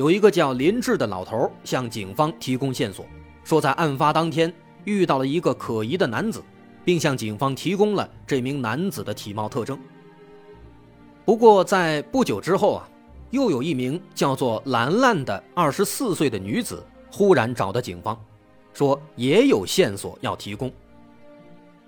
[0.00, 3.04] 有一个叫林志的老头向警方提供线索，
[3.44, 4.50] 说在案发当天
[4.84, 6.42] 遇到了一个可疑的男子，
[6.86, 9.78] 并向警方提供了这名男子的体貌特征。
[11.26, 12.88] 不过，在不久之后啊，
[13.28, 16.82] 又有一名叫做兰兰的二十四岁的女子
[17.12, 18.18] 忽然找到警方，
[18.72, 20.72] 说也有线索要提供。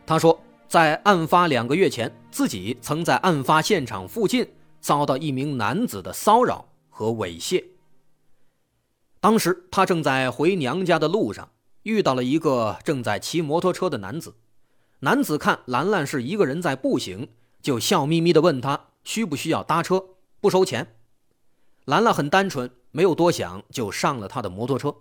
[0.05, 4.47] 她说，在案发两个月前，自己曾在案发现场附近
[4.83, 7.65] 遭到一名男子的骚扰和猥亵。
[9.23, 11.48] 当时他正在回娘家的路上，
[11.84, 14.34] 遇到了一个正在骑摩托车的男子。
[14.98, 17.28] 男子看兰兰是一个人在步行，
[17.62, 20.05] 就笑眯眯地问他需不需要搭车，
[20.41, 20.97] 不收钱。
[21.84, 24.93] 兰兰很单纯，没有多想，就上了他的摩托车。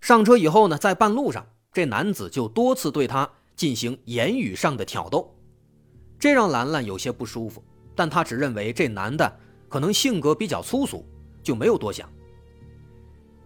[0.00, 3.28] 上车以后呢，在半路上，这男子就多次对他。
[3.54, 5.36] 进行言语上的挑逗，
[6.18, 7.62] 这让兰兰有些不舒服，
[7.94, 11.04] 但她只认为这男的可能性格比较粗俗，
[11.42, 12.08] 就没有多想。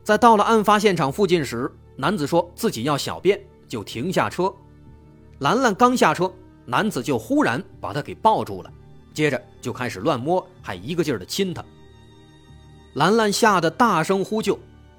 [0.07, 4.55] 在到了案发现场附近时，男子说自己要小便，就停下车。
[5.41, 6.33] 兰兰刚下车，
[6.65, 8.73] 男子就忽然把她给抱住了，
[9.13, 11.61] 接着就开始乱摸，还一个劲儿的亲她。
[12.95, 14.57] 兰兰吓得大声呼救，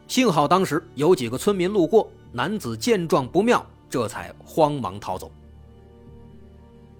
[0.09, 3.66] 幸好当时有几个村民路过，男子见状不妙。
[3.89, 5.31] 这才慌忙逃走。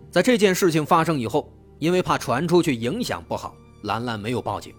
[0.09, 4.74] 在这件事情发生以后，因为怕传出去影响不好，兰兰没有报警。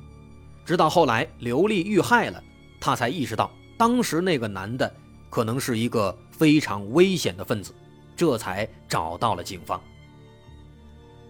[0.64, 2.42] 直到后来刘丽遇害了，
[2.80, 4.92] 他才意识到当时那个男的
[5.30, 7.72] 可能是一个非常危险的分子，
[8.16, 9.80] 这才找到了警方。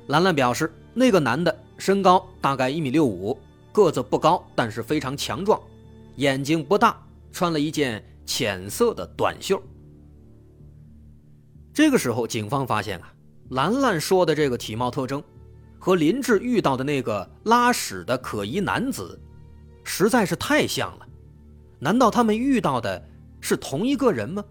[0.08, 3.38] 兰兰表示，那个男的身高大概一米六五，
[3.72, 5.60] 个子不高，但是非常强壮，
[6.16, 7.00] 眼睛不大，
[7.30, 9.62] 穿了一件浅色的短袖。
[11.74, 13.12] 这个时候，警方发现啊，
[13.50, 15.22] 兰兰说的这个体貌特征，
[15.78, 19.20] 和林志遇到的那个拉屎的可疑男子，
[19.84, 21.07] 实在是太像了。
[21.78, 23.02] 难道他们遇到的
[23.40, 24.44] 是同一个人吗？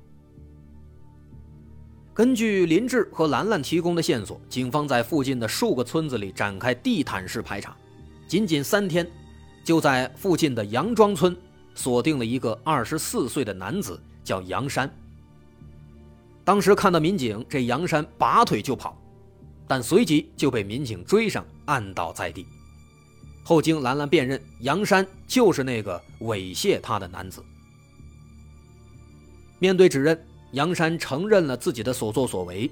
[2.14, 7.76] 根据林志和兰兰提供的线索，警方在附近的数个村子里展开地毯式排查，
[8.28, 9.08] 仅仅三天，
[9.64, 11.38] 就在附近的杨庄村
[11.76, 14.92] 锁定了一个二十四岁的男子，叫杨山。
[16.44, 18.98] 当时看到民警，这杨山拔腿就跑，
[19.68, 22.48] 但随即就被民警追上，按倒在地。
[23.47, 27.41] 后经兰兰辨认，杨山就是那个猥亵她的男子。
[29.58, 30.22] 面对指认，
[30.52, 32.69] 杨山承认了自己的所作所为，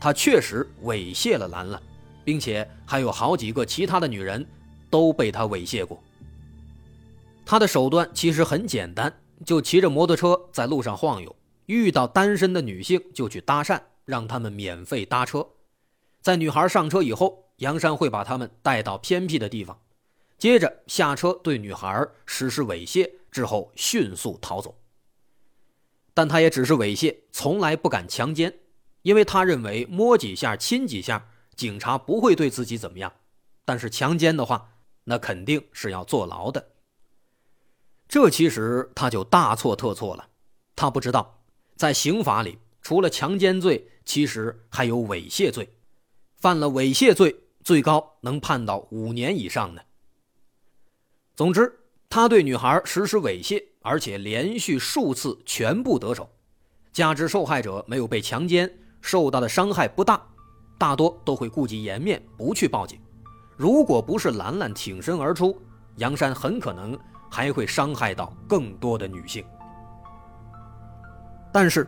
[0.00, 1.80] 他确实猥亵了兰兰，
[2.24, 4.44] 并且还有好几个其他的女人
[4.90, 6.02] 都被他猥亵过。
[7.44, 11.36] 他的手段其实很简单，就骑着摩托车在路上晃悠。
[11.66, 15.46] 遇到单身的女性就去搭讪，让他们免费搭车。
[16.20, 19.78] 在女孩上车以后，杨山会把他们带到偏僻的地方，
[20.38, 24.78] 接着下车对女孩实施猥亵，之后迅速逃走。
[26.12, 28.58] 但他也只是猥亵，从来不敢强奸，
[29.02, 33.12] 因为他认为摸几下、亲几下，警察不会对自己怎么样。
[33.64, 34.72] 但是强奸的话，
[35.04, 36.72] 那肯定是要坐牢的。
[38.08, 40.28] 这其实他就大错特错了，
[40.74, 41.42] 他不知道。
[41.76, 45.68] 在刑法里，除了强奸罪，其实还有猥亵罪。
[46.36, 47.34] 犯了猥亵罪，
[47.64, 49.85] 最高能判到五年以上的。
[51.36, 51.70] 总之，
[52.08, 56.26] 他对女孩实施猥亵，而且连续数次全部得手，
[56.94, 58.72] 加之受害者没有被强奸，
[59.02, 60.18] 受到的伤害不大，
[60.78, 62.98] 大多都会顾及颜面，不去报警。
[63.54, 65.60] 如果不是兰兰挺身而出，
[65.96, 66.98] 杨山很可能
[67.30, 69.44] 还会伤害到更多的女性。
[71.52, 71.86] 但是，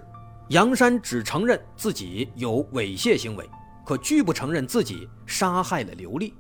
[0.51, 3.49] 杨山只承认自己有猥亵行为，
[3.83, 6.35] 可拒不承认自己杀害了刘丽，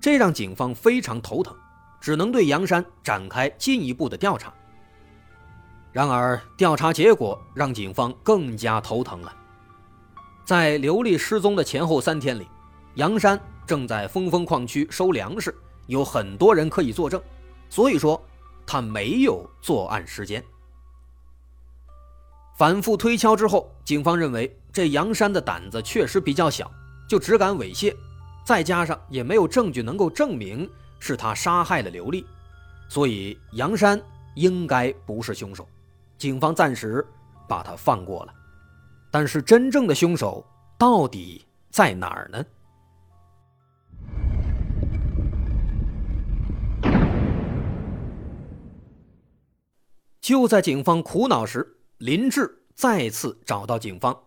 [0.00, 1.54] 这让警方非常头疼，
[2.00, 4.52] 只能对杨山展开进一步的调查。
[5.92, 9.34] 然而，调查结果让警方更加头疼了。
[10.44, 12.46] 在刘丽失踪的前后三天里，
[12.94, 15.54] 杨山正在峰峰矿区收粮食，
[15.86, 17.20] 有很多人可以作证，
[17.68, 18.22] 所以说
[18.66, 20.44] 他没有作案时间。
[22.56, 26.70] 反复推敲之后，警方认为这杨山的胆子确实比较小，
[27.08, 27.94] 就只敢猥亵，
[28.44, 32.26] 再加上也没有证据能够证明是他杀害了刘丽，
[32.88, 34.00] 所以杨山
[34.34, 35.68] 应该不是凶手，
[36.18, 37.06] 警方暂时
[37.48, 38.34] 把他放过了。
[39.10, 40.44] 但是真正的凶手
[40.78, 42.44] 到底在哪儿呢？
[50.20, 54.24] 就在警方苦恼时，林志再次找到警方。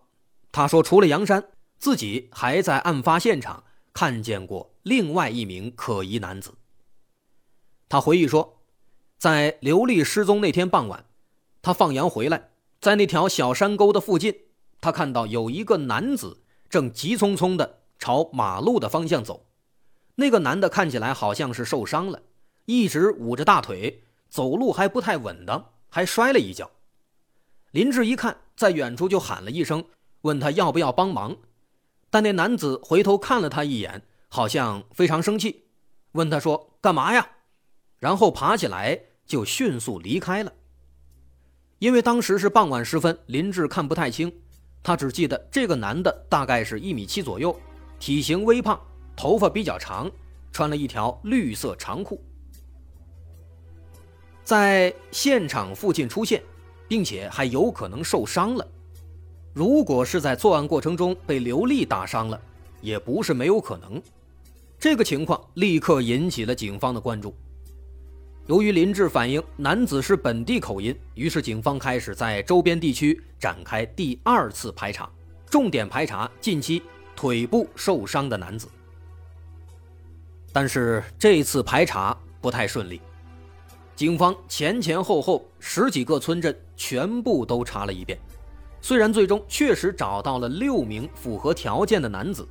[0.50, 1.44] 他说：“除了杨山，
[1.78, 3.62] 自己还在案发现场
[3.92, 6.54] 看见过另外一名可疑男子。”
[7.90, 8.60] 他回忆说，
[9.18, 11.06] 在刘丽失踪那天傍晚，
[11.60, 12.50] 他放羊回来，
[12.80, 14.32] 在那条小山沟的附近，
[14.80, 16.38] 他看到有一个男子
[16.68, 19.44] 正急匆匆地朝马路的方向走。
[20.14, 22.22] 那个男的看起来好像是受伤了，
[22.66, 25.72] 一直捂着大腿，走路还不太稳当。
[25.88, 26.70] 还摔了一跤，
[27.72, 29.84] 林志一看，在远处就喊了一声，
[30.20, 31.36] 问他要不要帮忙。
[32.08, 35.64] 但那男子回头看了他一眼，好像非常生气，
[36.12, 37.28] 问他说：“干嘛呀？”
[38.00, 40.52] 然后爬起来就迅速离开了。
[41.78, 44.32] 因为当时是傍晚时分，林志看不太清，
[44.82, 47.54] 他只记得这个男的大概是一米七左右，
[47.98, 48.80] 体型微胖，
[49.14, 50.10] 头发比较长，
[50.50, 52.20] 穿了一条绿色长裤。
[54.42, 56.42] 在现场附近出现，
[56.88, 58.66] 并且还有可能受伤了。
[59.52, 62.40] 如果是在作案过程中被刘丽打伤了，
[62.80, 64.02] 也不是没有可能。
[64.78, 67.34] 这个情况立刻引起了警方的关注。
[68.50, 75.08] 由于林志反映男子是本地口音，于是警方开始在周边地区展开第二次排查，
[75.48, 76.82] 重点排查近期
[77.14, 78.66] 腿部受伤的男子。
[80.52, 83.00] 但是这次排查不太顺利。
[83.94, 88.18] 警方前前后后十几个村镇全部都查了一遍，
[88.80, 92.48] 虽然最终确实找到了六名符合条件的男子，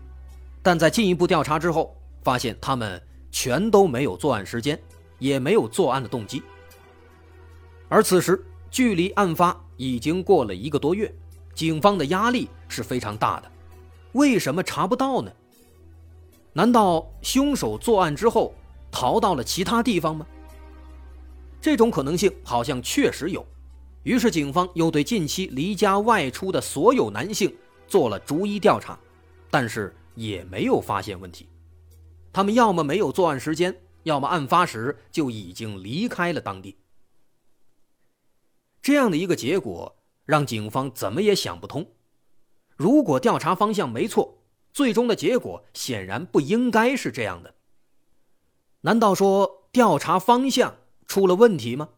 [0.64, 1.94] 但在进一步调查之后，
[2.24, 4.80] 发现他们全都没有作案时间，
[5.20, 6.42] 也没有作案的动机。
[7.88, 11.14] 而此时距离案发已经过了一个多月，
[11.54, 13.52] 警方的压力是非常大的。
[14.14, 15.32] 为什么查不到呢？
[16.54, 18.54] 难道凶手作案之后
[18.92, 20.26] 逃到了其他地方吗？
[21.62, 23.46] 这种可能性好像确实有，
[24.04, 27.54] 于是警方又对近期离家外出的所有男性
[27.88, 28.98] 做了逐一调查，
[29.52, 31.48] 但是也没有发现问题。
[32.32, 36.78] 他们要么没有作案时间，要么案发时就已经离开了当地。
[38.82, 41.86] 这样的一个结果让警方怎么也想不通。
[42.76, 44.42] 如果调查方向没错，
[44.72, 47.56] 最终的结果显然不应该是这样的。
[48.82, 50.78] 难道说调查方向？
[51.06, 51.90] 出了问题吗？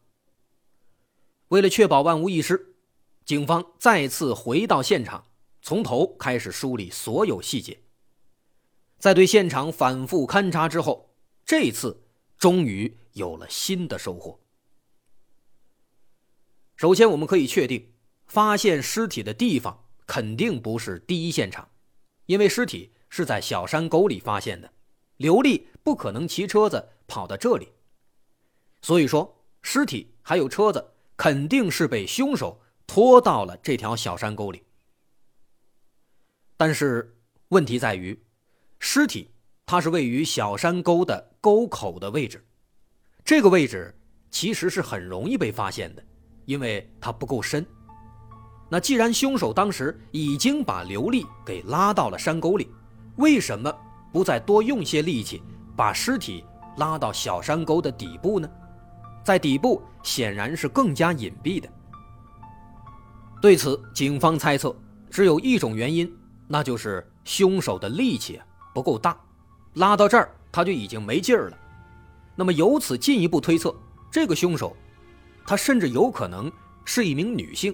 [1.49, 2.75] 为了确保万无一失，
[3.25, 5.25] 警方再次回到现场，
[5.61, 7.77] 从头开始梳理所有细节。
[8.97, 11.10] 在对现场反复勘查之后，
[11.45, 12.01] 这次
[12.37, 14.39] 终于有了新的收获。
[16.75, 17.93] 首先，我们可以确定，
[18.25, 21.69] 发现尸体的地方肯定不是第一现场，
[22.25, 24.71] 因为尸体是在小山沟里发现的，
[25.17, 27.69] 刘丽不可能骑车子跑到这里。
[28.81, 34.63] 所以说，尸体还有车子肯定是被凶手拖到了这条小山沟里。
[36.57, 37.15] 但是
[37.49, 38.23] 问题在于，
[38.79, 39.30] 尸体
[39.71, 42.45] 它是位于小山沟的沟口的位置，
[43.23, 43.97] 这个位置
[44.29, 46.03] 其实是很容易被发现的，
[46.43, 47.65] 因为它不够深。
[48.69, 52.69] 那既然凶手当时已经把刘丽给拉到了山沟里，
[53.15, 53.73] 为什么
[54.11, 55.41] 不再多用些力气
[55.73, 56.43] 把尸体
[56.75, 58.49] 拉到小山沟的底部呢？
[59.23, 61.69] 在底部显然是更加隐蔽的。
[63.41, 64.75] 对此，警方猜测
[65.09, 66.13] 只有一种原因，
[66.45, 68.37] 那就是凶手的力气
[68.73, 69.17] 不够大，
[69.73, 71.57] 拉到这儿他就已经没劲儿了。
[72.35, 73.75] 那么由此进一步推测，
[74.11, 74.75] 这个凶手，
[75.45, 76.51] 他甚至有可能
[76.85, 77.73] 是一名女性，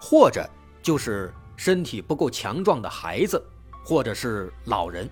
[0.00, 0.48] 或者
[0.82, 3.42] 就是身体不够强壮的孩子，
[3.84, 5.08] 或者是老人。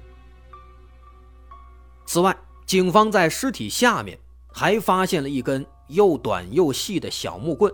[2.06, 2.36] 此外，
[2.66, 4.18] 警方在尸体下面。
[4.52, 7.72] 还发现了一根又短又细的小木棍，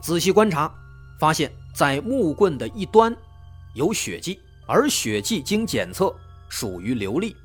[0.00, 0.74] 仔细观察，
[1.20, 3.14] 发现在木棍的一端
[3.74, 6.10] 有血迹，而血迹经检测
[6.48, 7.36] 属于流利。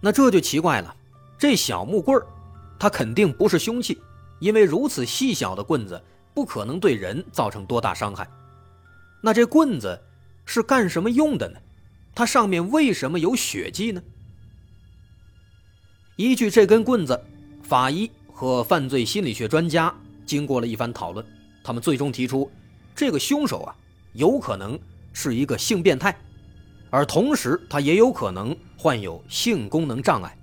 [0.00, 0.96] 那这就奇怪了，
[1.38, 2.26] 这小木棍儿
[2.78, 4.00] 它肯定不是凶器，
[4.38, 6.02] 因为如此细小的棍子
[6.32, 8.28] 不可能对人造成多大伤害。
[9.20, 10.00] 那这棍子
[10.46, 11.58] 是干什么用的呢？
[12.14, 14.02] 它上面为什么有血迹呢？
[16.16, 17.22] 依据这根棍子，
[17.62, 19.94] 法医和犯罪心理学专家
[20.26, 21.24] 经过了一番讨论，
[21.62, 22.50] 他们最终提出，
[22.94, 23.76] 这个凶手啊，
[24.14, 24.78] 有可能
[25.12, 26.18] 是一个性变态，
[26.90, 30.36] 而同时他也有可能患有性功能障碍，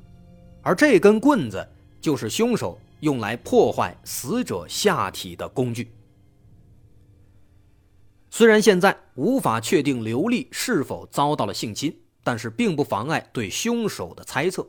[0.62, 1.68] 而这根棍子
[2.00, 5.92] 就是凶手用来破坏死者下体的工具。
[8.30, 14.68] 虽然现在无法确定刘丽是否遭到了性侵，但是并不妨碍对凶手的猜测。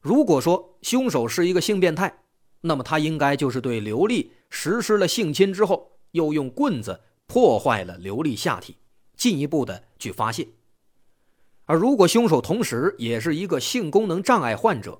[0.00, 2.12] 如果说凶手是一个性变态，
[2.60, 8.76] 那么他应该就是对刘丽实施了性侵之后，又用棍子破坏了刘丽下体，
[9.18, 10.48] 进一步的去发泄。
[11.66, 14.98] 而如果凶手同时也是一个性功能障碍患者，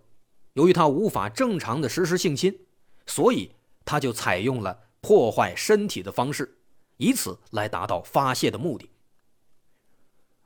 [0.52, 2.58] 由于他无法正常的实施性侵，
[3.06, 3.52] 所以
[3.86, 6.58] 他就采用了破坏身体的方式，
[6.98, 8.90] 以此来达到发泄的目的。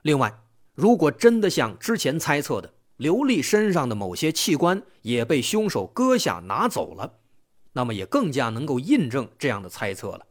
[0.03, 0.33] 另外，
[0.75, 7.19] 如果真的像之前猜测的，刘丽身上的某些器官也被凶手割下拿走了，
[7.73, 10.27] 那么也更加能够印证这样的猜测了。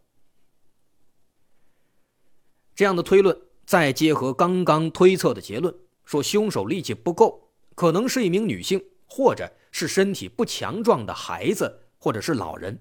[2.75, 3.37] 这样的推论。
[3.63, 5.73] 再结合刚刚推测的结论，
[6.03, 12.77] 说凶手力气不够，可能是一名女性，或者是身体不强壮的孩子，或者是老人。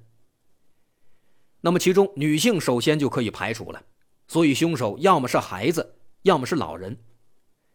[1.61, 3.81] 那么其中女性首先就可以排除了，
[4.27, 6.97] 所以凶手要么是孩子，要么是老人，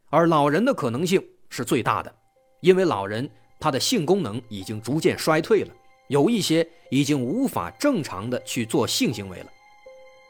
[0.10, 2.13] 而老人的可能性是最大的，
[2.60, 3.29] 因为老人
[3.62, 5.74] 他的性功能已经逐渐衰退了，
[6.10, 9.50] 有一些已经无法正常的去做性行为了，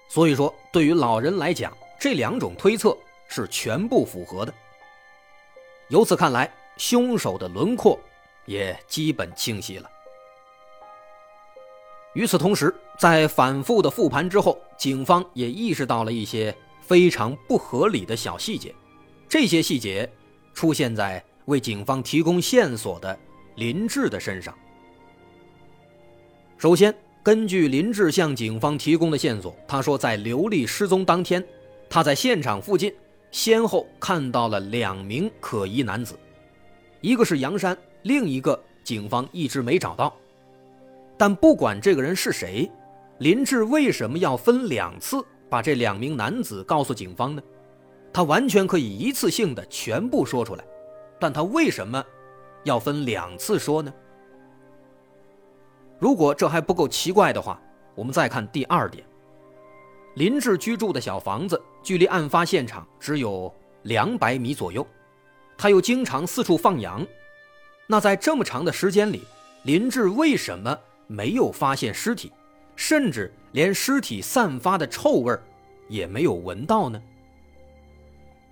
[0.07, 1.75] 所以说对于老人来讲。
[1.97, 2.95] 这两种推测
[3.27, 4.53] 是全部符合的。
[5.87, 7.99] 由此看来，凶手的轮廓
[8.45, 9.89] 也基本清晰了。
[12.13, 18.75] 与此同时，在反复的复盘之后，警方也意识到了一些非常不合理的小细节。
[19.27, 20.07] 这些细节
[20.53, 23.17] 出现在为警方提供线索的
[23.55, 24.55] 林志的身上。
[26.57, 31.43] 首先，根据林志向警方提供的线索，他说在刘丽失踪当天。
[31.89, 32.93] 他在现场附近
[33.31, 36.15] 先后看到了两名可疑男子，
[37.01, 40.15] 一个是杨山，另一个警方一直没找到。
[41.17, 42.69] 但不管这个人是谁，
[43.17, 45.17] 林志为什么要分两次
[45.49, 47.41] 把这两名男子告诉警方呢？
[48.13, 50.63] 他完全可以一次性的全部说出来，
[51.19, 52.05] 但他为什么
[52.65, 53.91] 要分两次说呢？
[55.99, 57.59] 如果这还不够奇怪的话，
[57.93, 59.05] 我们再看第二点。
[60.15, 64.85] 林志居住的小房子距离案发现场只有两百米左右，
[65.57, 67.05] 他又经常四处放羊，
[67.87, 69.23] 那在这么长的时间里，
[69.63, 72.31] 林志为什么没有发现尸体，
[72.75, 75.37] 甚至连尸体散发的臭味
[75.89, 77.01] 也没有闻到呢？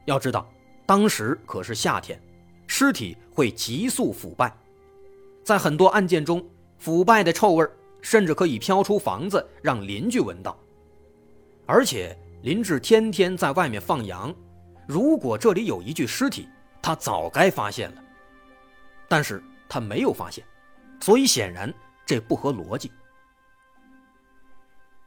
[0.06, 0.46] 要知道，
[0.86, 2.22] 当时可是夏天，
[2.68, 4.54] 尸体会急速腐败，
[5.46, 6.46] 在很多案件中，
[6.78, 7.68] 腐败的臭味
[8.02, 10.58] 甚至可以飘出房子，让邻居闻到。
[11.66, 14.34] 而且林志天天在外面放羊，
[14.88, 16.50] 如果这里有一具尸体，
[16.82, 18.04] 他早该发现了。
[19.08, 20.44] 但是他没有发现，
[21.00, 21.74] 所以显然
[22.06, 22.92] 这不合逻辑。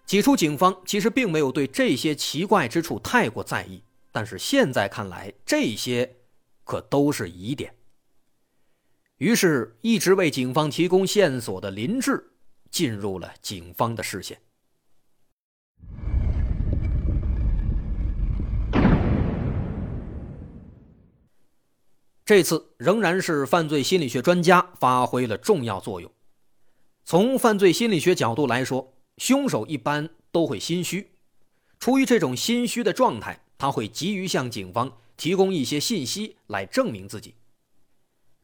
[0.06, 3.82] 起初警方其实并没有对这些奇怪之处太过在意，
[4.12, 6.10] 但是现在看来，这些
[6.64, 7.74] 可都是疑点。
[9.18, 12.32] 于是，一直为警方提供线索的林志
[12.70, 14.38] 进入了警方的视线。
[22.26, 26.12] 这次仍然是犯罪心理学专家发挥了重要作用。
[27.04, 31.12] 从犯罪心理学角度来说，凶手一般都会心虚，
[31.78, 37.34] 出于这种心虚的状态，他会急于向警方提供一些信息来证明自己。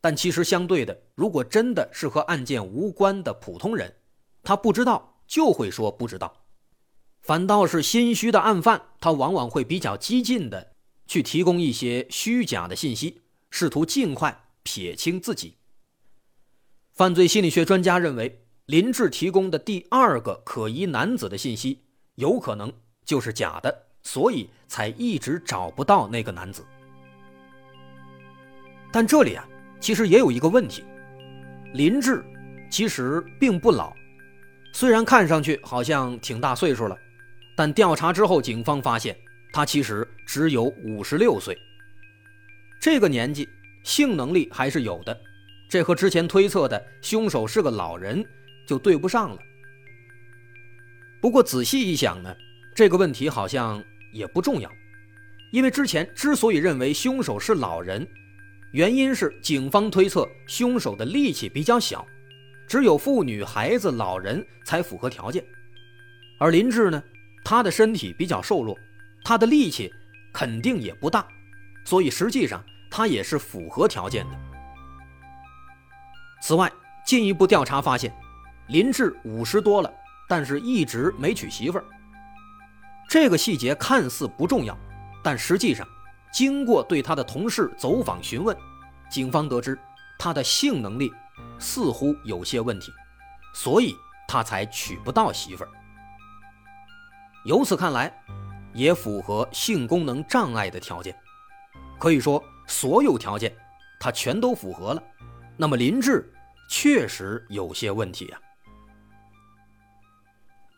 [0.02, 3.94] 但其实相对的，如果真的是和案件无关的普通人，
[4.42, 6.44] 他不知道就会说不知道，
[7.22, 10.72] 反倒是心虚的案犯，他往往会比较激进的
[11.06, 13.22] 去提供一些虚假的信息。
[13.54, 15.58] 试图尽快撇清自己。
[16.90, 22.72] 犯罪心理学专家认为，林志提供的第二个可疑男子的信息有可能
[23.04, 26.64] 就是假的，所以才一直找不到那个男子。
[28.90, 29.46] 但这里啊，
[29.82, 30.84] 其实也有一个问题：
[31.74, 32.24] 林志
[32.70, 33.92] 其实并不老，
[34.72, 36.96] 虽然看上去好像挺大岁数了，
[37.56, 39.18] 但调查之后，警方发现
[39.52, 41.58] 他其实只有五十六岁。
[42.80, 43.48] 这个年纪，
[43.82, 45.20] 性能力还是有的，
[45.68, 48.24] 这和之前推测的凶手是个老人
[48.64, 49.38] 就对不上了。
[51.20, 52.32] 不过仔细一想呢，
[52.72, 54.70] 这个问题好像也不重要，
[55.50, 58.06] 因为之前之所以认为凶手是老人，
[58.72, 62.06] 原因是警方推测凶手的力气比较小，
[62.66, 65.44] 只有妇女、孩子、老人才符合条件，
[66.38, 67.02] 而林志呢，
[67.44, 68.76] 他的身体比较瘦弱，
[69.24, 69.92] 他的力气
[70.32, 71.26] 肯定也不大，
[71.84, 72.62] 所以实际上。
[72.94, 74.38] 他也是符合条件的。
[76.42, 76.70] 此外，
[77.06, 78.14] 进一步调查发现，
[78.68, 79.90] 林志五十多了，
[80.28, 81.84] 但是一直没娶媳妇儿。
[83.08, 84.78] 这个细节看似不重要，
[85.24, 85.88] 但实际上，
[86.32, 88.56] 经过对他的同事走访询问，
[89.10, 89.78] 警方得知
[90.18, 91.12] 他的性能力
[91.58, 92.90] 似乎有些问题，
[93.54, 93.94] 所以
[94.26, 95.70] 他才娶不到媳妇儿。
[97.44, 98.10] 由此看来，
[98.72, 101.14] 也符合性功能障碍的条件。
[101.98, 103.54] 可以说，所有条件
[104.00, 105.02] 他全都符合了。
[105.56, 106.32] 那么林志
[106.68, 108.40] 确实有些问题啊。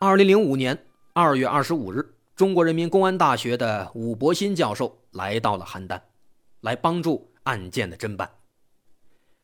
[0.01, 0.77] 二零零五年
[1.13, 2.11] 二月二十五日。
[2.37, 6.01] 中国人民公安大学的武伯新教授来到了邯郸，
[6.61, 8.31] 来帮助案件的侦办。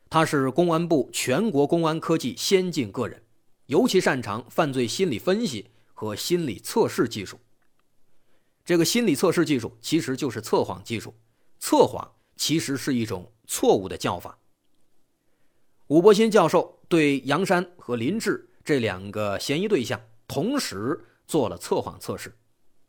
[0.09, 3.23] 他是公安部全国公安科技先进个人，
[3.67, 7.39] 尤其擅长犯罪心理分析和心理测试技术。
[8.63, 11.15] 这个心理测试技术其实就是测谎技术，
[11.59, 14.37] 测谎其实是一种错误的叫法。
[15.87, 22.33] 武伯新教授对杨山和林志这两个嫌疑对象同时做了测谎测试。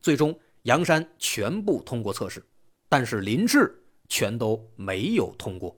[0.01, 2.45] 最终，杨山全部通过测试，
[2.93, 5.75] 但是林志全都没有通过。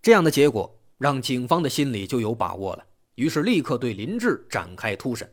[0.00, 5.30] 这样的结果让警方的心里就有把握了，于是立刻对林志展开突审。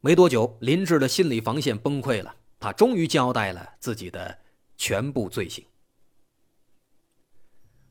[0.00, 4.38] 没多久，林志的心理防线崩溃了，他终于交代了自己的
[4.76, 5.66] 全部罪行。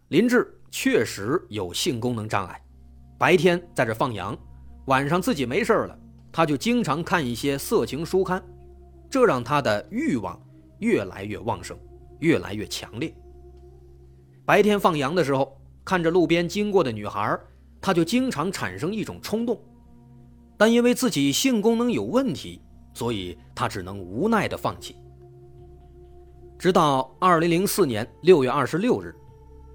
[0.08, 2.66] 林志确实有性功能障碍，
[3.20, 4.34] 白天在这放羊，
[4.86, 6.00] 晚上自己没事了。
[6.32, 8.42] 他就经常看一些色情书刊，
[9.10, 10.42] 这让他的欲望
[10.86, 11.75] 越来越旺盛，
[12.20, 13.12] 越来越强烈。
[14.45, 17.36] 白天放羊的时候，看着路边经过的女孩，
[17.82, 19.60] 他就经常产生一种冲动，
[20.56, 22.62] 但因为自己性功能有问题，
[22.93, 24.95] 所以他只能无奈的放弃。
[26.60, 29.15] 直到二零零四年六月二十六日，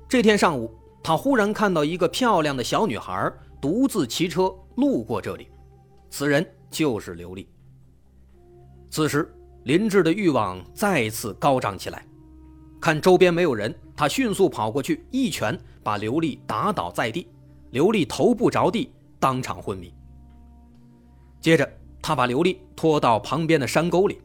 [0.08, 5.48] 这天上午，他忽然看到一个漂亮的小女孩独自骑车路过这里。
[6.08, 7.48] 此人就是刘丽。
[8.88, 12.04] 此时，林志的欲望再次高涨起来，
[12.80, 17.28] 看周边没有人，他迅速跑过去，一拳把刘丽打倒在地，
[17.70, 19.92] 刘丽头部着地，当场昏迷。
[21.40, 21.70] 接着，
[22.00, 24.20] 他把刘丽拖到旁边的山沟里，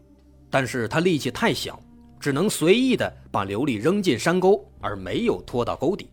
[0.50, 1.80] 但是他力气太小，
[2.20, 6.10] 只能随意的把刘丽扔进山沟，而没有拖到沟底。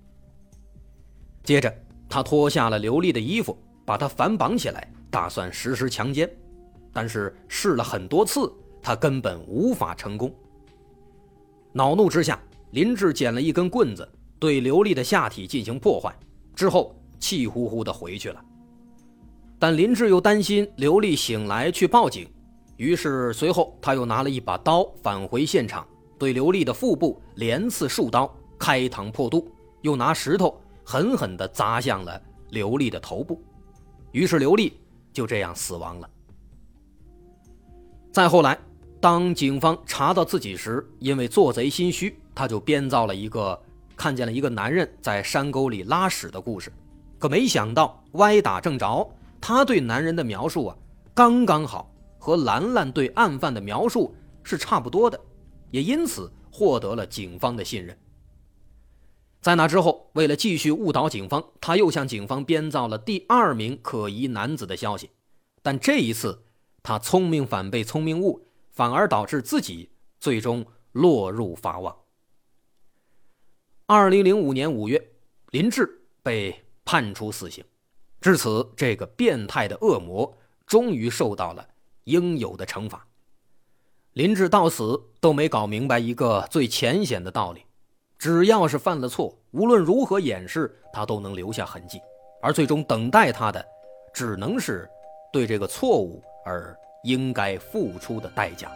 [1.44, 1.72] 接着，
[2.08, 4.88] 他脱下了刘丽的衣服，把她反绑起来。
[5.11, 6.26] 打算实施强奸，
[6.90, 8.50] 但是试了很多次，
[8.82, 10.34] 他根本无法成功。
[11.72, 12.38] 恼怒之下，
[12.72, 14.06] 林志捡了一根棍子，
[14.38, 16.14] 对刘丽的下体进行破坏，
[16.54, 18.44] 之后气呼呼地回去了。
[19.58, 22.28] 但林志又担心刘丽醒来去报警，
[22.76, 25.86] 于是随后他又拿了一把刀返回现场，
[26.18, 29.48] 对刘丽的腹部连刺数刀，开膛破肚，
[29.82, 33.40] 又拿石头狠狠地砸向了刘丽的头部，
[34.10, 34.72] 于是刘丽。
[35.12, 36.08] 就这样死亡了。
[38.10, 38.58] 再后来，
[39.02, 43.60] 当警方查到自己时，因为做贼心虚，他就编造了一个
[43.96, 46.72] 看见了一个男人在山沟里拉屎的故事。
[47.18, 50.76] 可没想到歪打正着，他对男人的描述啊，
[51.12, 55.20] 刚刚好和兰兰对案犯的描述是差不多的，
[55.72, 57.98] 也因此获得了警方的信任。
[59.40, 65.10] 在那之后，为了继续误导警方，他又向警方编造了第二名可疑男子的消息。
[65.60, 66.44] 但这一次，
[66.84, 71.96] 他聪明反被聪明误，反而导致自己最终落入法网。
[73.87, 75.02] 二零零五年五月，
[75.50, 77.64] 林志被判处死刑。
[78.20, 81.68] 至此，这个变态的恶魔终于受到了
[82.04, 83.06] 应有的惩罚。
[84.14, 87.62] 林志到死都没搞明白一个最浅显的道理。
[88.18, 92.00] 只要是犯了错，无论如何掩饰，他都能留下痕迹，
[92.40, 93.66] 而最终等待他的，
[94.14, 94.88] 只能是
[95.32, 98.70] 对这个错误而应该付出的代价。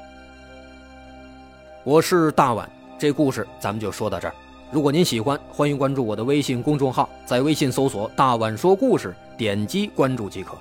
[1.84, 4.34] 我是大碗，这故事咱们就说到这儿。
[4.70, 10.56] 如果您喜欢，欢迎关注我的微信公众号，在微信搜索“大碗说故事”，点击关注即可。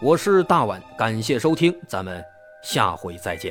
[0.00, 2.22] 我是大碗，感谢收听，咱们
[2.62, 3.50] 下回再见。